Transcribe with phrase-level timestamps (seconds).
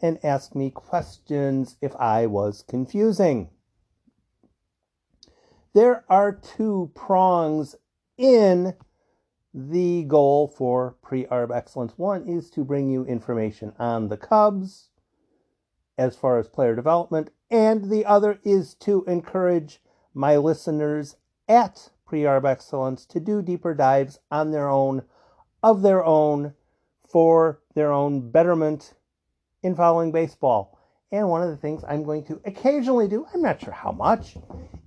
[0.00, 3.50] and ask me questions if I was confusing.
[5.74, 7.76] There are two prongs
[8.16, 8.74] in
[9.52, 11.92] the goal for pre arb excellence.
[11.96, 14.90] One is to bring you information on the Cubs
[15.98, 19.82] as far as player development, and the other is to encourage
[20.12, 21.16] my listeners
[21.48, 25.02] at pre arb excellence to do deeper dives on their own,
[25.62, 26.54] of their own,
[27.08, 28.94] for their own betterment
[29.62, 30.78] in following baseball.
[31.12, 34.36] And one of the things I'm going to occasionally do, I'm not sure how much,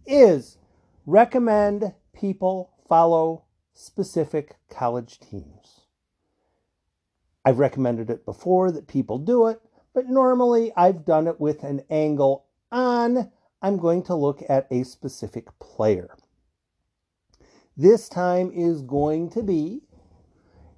[0.06, 0.58] is
[1.06, 5.82] recommend people follow specific college teams.
[7.46, 9.62] I've recommended it before that people do it,
[9.94, 13.32] but normally I've done it with an angle on
[13.62, 16.16] I'm going to look at a specific player.
[17.76, 19.82] This time is going to be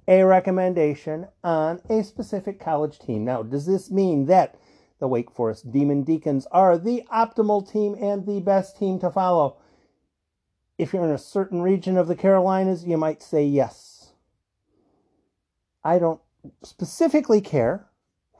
[0.08, 3.24] a recommendation on a specific college team.
[3.24, 4.56] Now, does this mean that
[4.98, 9.56] the Wake Forest Demon Deacons are the optimal team and the best team to follow?
[10.78, 14.12] If you're in a certain region of the Carolinas, you might say yes.
[15.84, 16.20] I don't
[16.62, 17.86] specifically care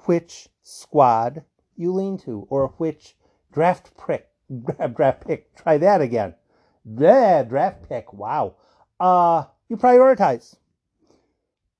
[0.06, 1.44] which squad
[1.76, 3.16] you lean to or which
[3.52, 4.28] draft pick.
[4.64, 5.54] Grab draft pick.
[5.54, 6.34] Try that again.
[6.84, 8.12] Yeah, draft pick.
[8.12, 8.56] Wow.
[8.98, 10.56] Uh, you prioritize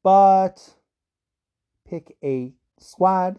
[0.03, 0.75] but
[1.89, 3.39] pick a squad,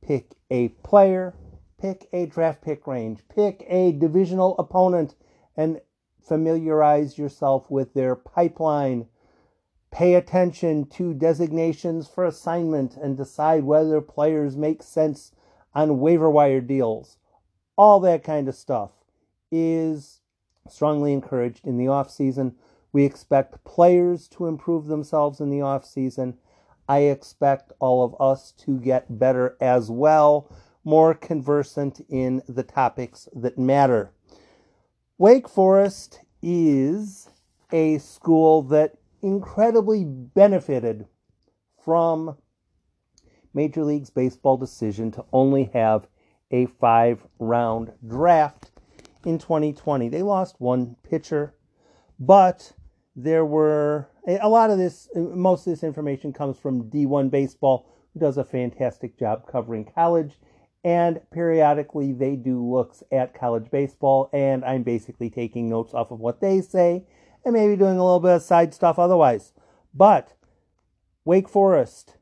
[0.00, 1.34] pick a player,
[1.80, 5.14] pick a draft pick range, pick a divisional opponent,
[5.56, 5.80] and
[6.20, 9.06] familiarize yourself with their pipeline.
[9.90, 15.32] Pay attention to designations for assignment and decide whether players make sense
[15.74, 17.18] on waiver wire deals.
[17.76, 18.90] All that kind of stuff
[19.50, 20.20] is
[20.68, 22.54] strongly encouraged in the off season
[22.92, 26.38] we expect players to improve themselves in the off season.
[26.88, 30.50] I expect all of us to get better as well,
[30.84, 34.12] more conversant in the topics that matter.
[35.16, 37.30] Wake Forest is
[37.70, 41.06] a school that incredibly benefited
[41.84, 42.36] from
[43.54, 46.06] Major League's baseball decision to only have
[46.50, 48.70] a five round draft
[49.24, 50.08] in 2020.
[50.08, 51.54] They lost one pitcher,
[52.18, 52.72] but
[53.14, 58.20] there were a lot of this, most of this information comes from D1 Baseball, who
[58.20, 60.38] does a fantastic job covering college.
[60.84, 66.20] And periodically they do looks at college baseball, and I'm basically taking notes off of
[66.20, 67.04] what they say
[67.44, 69.52] and maybe doing a little bit of side stuff otherwise.
[69.94, 70.32] But
[71.24, 72.16] Wake Forest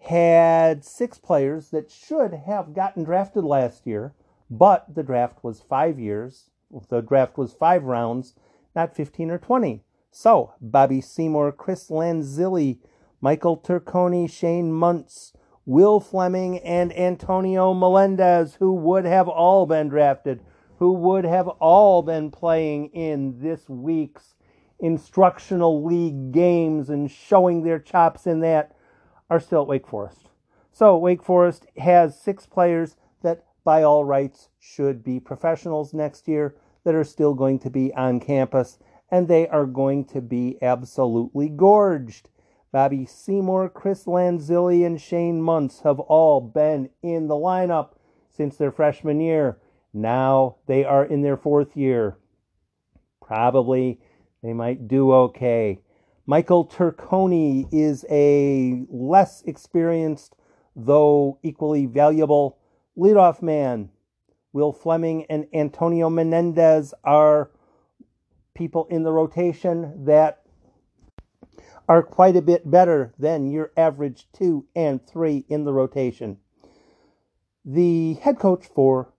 [0.00, 4.14] had six players that should have gotten drafted last year,
[4.50, 6.50] but the draft was five years.
[6.90, 8.34] The draft was five rounds,
[8.76, 9.83] not 15 or 20.
[10.16, 12.78] So, Bobby Seymour, Chris Lanzilli,
[13.20, 15.32] Michael Turconi, Shane Muntz,
[15.66, 20.40] Will Fleming, and Antonio Melendez, who would have all been drafted,
[20.78, 24.36] who would have all been playing in this week's
[24.78, 28.76] instructional league games and showing their chops in that,
[29.28, 30.30] are still at Wake Forest.
[30.70, 36.54] So, Wake Forest has six players that, by all rights, should be professionals next year
[36.84, 38.78] that are still going to be on campus
[39.14, 42.28] and they are going to be absolutely gorged.
[42.72, 47.92] Bobby Seymour, Chris Lanzilli, and Shane Muntz have all been in the lineup
[48.28, 49.60] since their freshman year.
[49.92, 52.16] Now they are in their fourth year.
[53.22, 54.00] Probably
[54.42, 55.78] they might do okay.
[56.26, 60.34] Michael Turconi is a less experienced,
[60.74, 62.58] though equally valuable,
[62.98, 63.90] leadoff man.
[64.52, 67.50] Will Fleming and Antonio Menendez are
[68.54, 70.42] people in the rotation that
[71.88, 76.38] are quite a bit better than your average two and three in the rotation.
[77.64, 79.12] The head coach for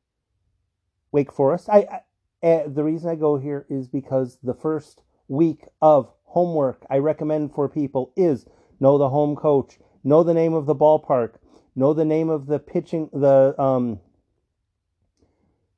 [1.11, 2.01] Wake Forest, I, I
[2.45, 7.53] uh, the reason I go here is because the first week of homework I recommend
[7.53, 8.45] for people is
[8.79, 11.35] know the home coach, know the name of the ballpark,
[11.75, 13.99] know the name of the pitching, the um,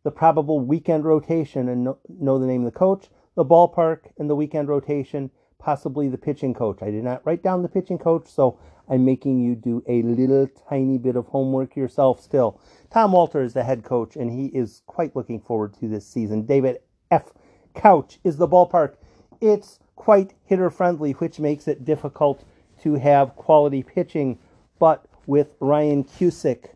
[0.03, 4.27] the probable weekend rotation, and know, know the name of the coach, the ballpark and
[4.27, 5.29] the weekend rotation,
[5.59, 6.79] possibly the pitching coach.
[6.81, 8.57] I did not write down the pitching coach, so
[8.89, 12.59] I'm making you do a little tiny bit of homework yourself still.
[12.91, 16.47] Tom Walter is the head coach, and he is quite looking forward to this season.
[16.47, 16.79] David
[17.11, 17.31] F.
[17.75, 18.95] Couch is the ballpark.
[19.39, 22.43] It's quite hitter friendly, which makes it difficult
[22.81, 24.39] to have quality pitching.
[24.79, 26.69] But with Ryan Cusick,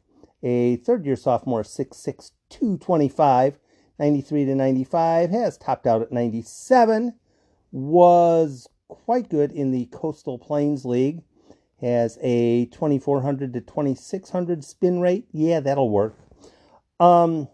[0.43, 3.57] a third year sophomore, 6'6, 225,
[4.01, 7.13] 93 to 95, has topped out at 97,
[7.71, 11.21] was quite good in the Coastal Plains League,
[11.80, 15.27] has a 2400 to 2600 spin rate.
[15.31, 16.18] Yeah, that'll work.
[17.00, 17.48] Um,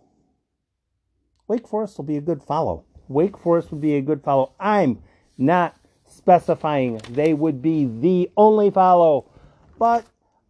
[1.50, 2.86] Wake Forest will be a good follow.
[3.10, 4.54] Wake Forest would be a good follow.
[4.58, 5.04] I'm
[5.38, 9.30] not specifying they would be the only follow,
[9.78, 10.06] but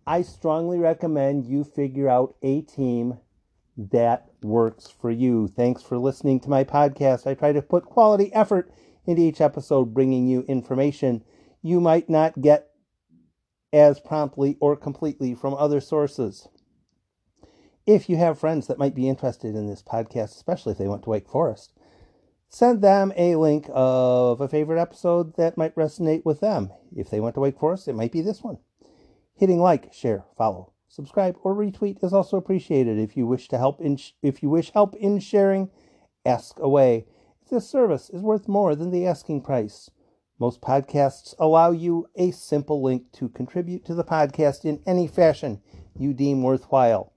[0.06, 3.18] I strongly recommend you figure out a team
[3.78, 5.48] that works for you.
[5.48, 7.28] Thanks for listening to my podcast.
[7.28, 8.72] I try to put quality effort
[9.06, 11.24] into each episode, bringing you information
[11.62, 12.70] you might not get
[13.74, 16.48] as promptly or completely from other sources.
[17.86, 21.04] If you have friends that might be interested in this podcast, especially if they went
[21.04, 21.74] to Wake Forest,
[22.50, 26.72] send them a link of a favorite episode that might resonate with them.
[26.96, 28.58] If they went to Wake Forest, it might be this one.
[29.36, 32.98] Hitting like, share, follow, subscribe, or retweet is also appreciated.
[32.98, 35.70] If you wish to help in sh- if you wish help in sharing,
[36.26, 37.06] ask away.
[37.42, 39.90] If this service is worth more than the asking price,
[40.40, 45.62] most podcasts allow you a simple link to contribute to the podcast in any fashion
[45.98, 47.14] you deem worthwhile.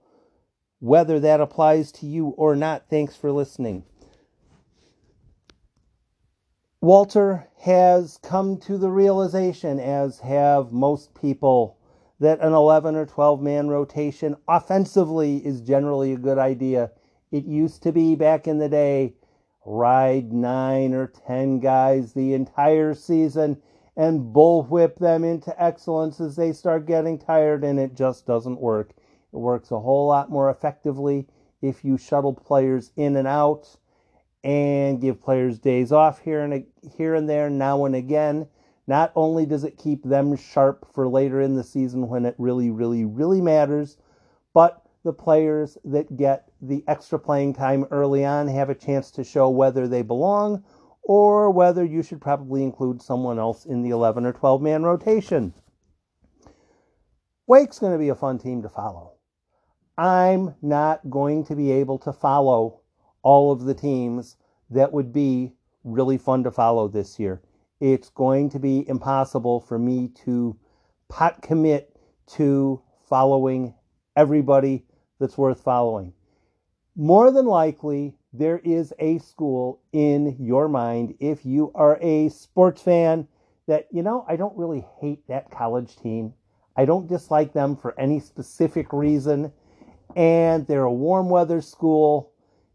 [0.79, 3.85] Whether that applies to you or not, thanks for listening.
[6.81, 11.77] Walter has come to the realization, as have most people,
[12.21, 16.93] that an 11 or 12 man rotation offensively is generally a good idea.
[17.33, 19.15] It used to be back in the day
[19.65, 23.61] ride nine or 10 guys the entire season
[23.97, 28.93] and bullwhip them into excellence as they start getting tired, and it just doesn't work.
[29.33, 31.27] It works a whole lot more effectively
[31.61, 33.77] if you shuttle players in and out
[34.43, 36.65] and give players days off here and
[36.97, 38.49] here and there now and again.
[38.91, 42.73] Not only does it keep them sharp for later in the season when it really,
[42.73, 43.97] really, really matters,
[44.53, 49.23] but the players that get the extra playing time early on have a chance to
[49.23, 50.65] show whether they belong
[51.03, 55.55] or whether you should probably include someone else in the 11 or 12 man rotation.
[57.47, 59.13] Wake's going to be a fun team to follow.
[59.97, 62.81] I'm not going to be able to follow
[63.23, 64.37] all of the teams
[64.69, 65.53] that would be
[65.85, 67.41] really fun to follow this year.
[67.81, 70.57] It's going to be impossible for me to
[71.09, 71.97] pot commit
[72.35, 73.75] to following
[74.17, 74.85] everybody
[75.19, 76.13] that's worth following.
[76.95, 82.83] More than likely, there is a school in your mind if you are a sports
[82.83, 83.27] fan
[83.67, 86.35] that, you know, I don't really hate that college team.
[86.77, 89.53] I don't dislike them for any specific reason.
[90.15, 92.31] And they're a warm weather school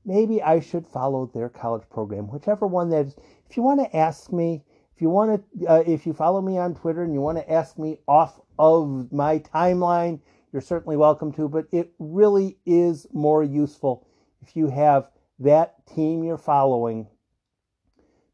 [0.06, 3.16] maybe I should follow their college program, whichever one that is.
[3.50, 4.64] If you want to ask me,
[4.96, 7.52] if you want to, uh, if you follow me on Twitter and you want to
[7.52, 10.22] ask me off of my timeline,
[10.54, 11.50] you're certainly welcome to.
[11.50, 14.08] But it really is more useful
[14.42, 15.10] if you have
[15.40, 17.08] that team you're following,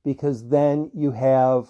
[0.05, 1.69] because then you have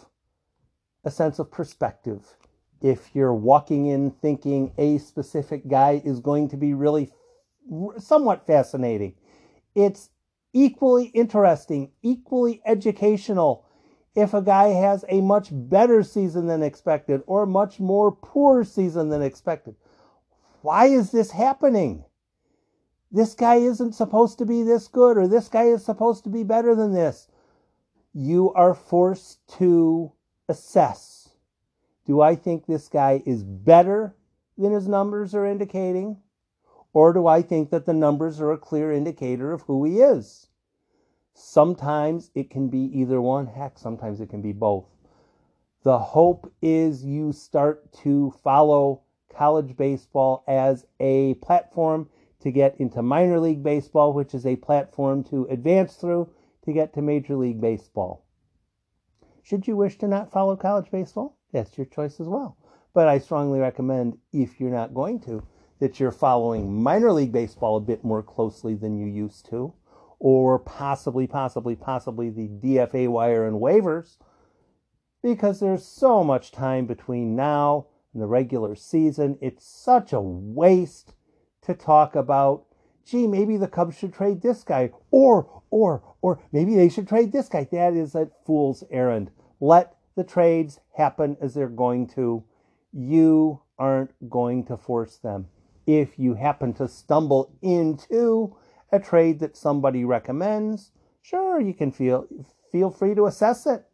[1.06, 2.36] a sense of perspective.
[2.82, 7.12] If you're walking in thinking a specific guy is going to be really
[7.98, 9.16] somewhat fascinating,
[9.74, 10.10] it's
[10.52, 13.66] equally interesting, equally educational
[14.16, 19.10] if a guy has a much better season than expected or much more poor season
[19.10, 19.76] than expected.
[20.62, 22.04] Why is this happening?
[23.12, 26.44] This guy isn't supposed to be this good, or this guy is supposed to be
[26.44, 27.28] better than this.
[28.14, 30.12] You are forced to
[30.48, 31.30] assess.
[32.06, 34.16] Do I think this guy is better
[34.58, 36.18] than his numbers are indicating?
[36.94, 40.48] Or do I think that the numbers are a clear indicator of who he is?
[41.34, 43.48] Sometimes it can be either one.
[43.48, 44.86] Heck, sometimes it can be both.
[45.84, 49.02] The hope is you start to follow
[49.34, 52.10] college baseball as a platform
[52.42, 56.30] to get into minor league baseball, which is a platform to advance through
[56.64, 58.26] to get to Major League Baseball.
[59.42, 62.58] Should you wish to not follow college baseball, that's your choice as well.
[62.94, 65.44] But I strongly recommend, if you're not going to,
[65.80, 69.74] that you're following minor league baseball a bit more closely than you used to,
[70.24, 74.18] or possibly, possibly, possibly the DFA wire and waivers,
[75.24, 79.36] because there's so much time between now and the regular season.
[79.42, 81.16] It's such a waste
[81.64, 82.66] to talk about,
[83.04, 87.32] gee, maybe the Cubs should trade this guy, or, or, or maybe they should trade
[87.32, 87.68] this guy.
[87.72, 89.32] That is a fool's errand.
[89.60, 92.44] Let the trades happen as they're going to.
[92.94, 95.48] You aren't going to force them
[95.88, 98.56] If you happen to stumble into
[98.92, 102.28] a trade that somebody recommends, sure, you can feel
[102.72, 103.86] feel free to assess it.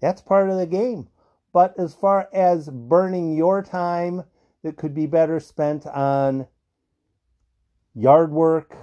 [0.00, 1.08] That's part of the game.
[1.52, 4.24] But as far as burning your time
[4.62, 6.46] that could be better spent on
[7.94, 8.76] yard work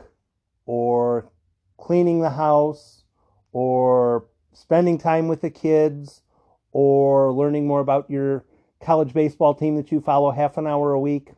[0.66, 1.32] or
[1.78, 3.04] cleaning the house
[3.52, 6.24] or spending time with the kids
[6.72, 8.44] or learning more about your
[8.82, 11.32] college baseball team that you follow half an hour a week,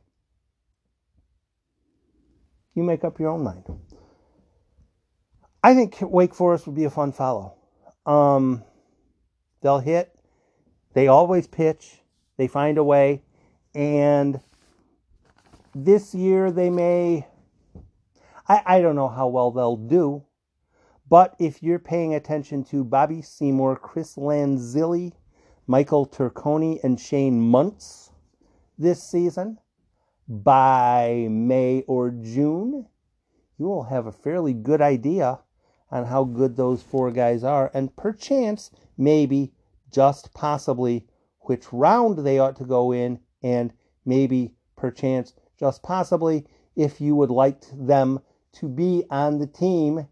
[2.74, 3.66] you make up your own mind.
[5.62, 7.56] I think Wake Forest would be a fun follow.
[8.06, 8.64] Um,
[9.62, 10.16] they'll hit.
[10.94, 12.02] They always pitch.
[12.38, 13.24] They find a way.
[13.76, 14.40] And
[15.76, 17.28] this year they may,
[18.48, 20.24] I, I don't know how well they'll do,
[21.10, 25.12] but if you're paying attention to Bobby Seymour, Chris Lanzilli,
[25.68, 28.12] Michael Turconi, and Shane Muntz
[28.78, 29.58] this season,
[30.28, 32.88] by May or June,
[33.58, 35.40] you will have a fairly good idea
[35.92, 39.52] on how good those four guys are, and perchance, maybe,
[39.92, 41.08] just possibly,
[41.42, 43.74] which round they ought to go in, and
[44.06, 48.20] maybe, perchance, just possibly, if you would like them
[48.54, 50.08] to be on the team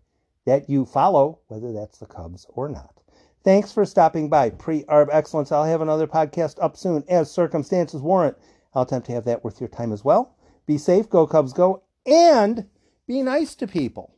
[0.46, 3.02] that you follow, whether that's the Cubs or not.
[3.44, 4.50] Thanks for stopping by.
[4.50, 5.52] Pre Arb Excellence.
[5.52, 8.36] I'll have another podcast up soon as circumstances warrant.
[8.74, 10.36] I'll attempt to have that worth your time as well.
[10.66, 12.66] Be safe, go Cubs, go, and
[13.08, 14.14] be nice to people.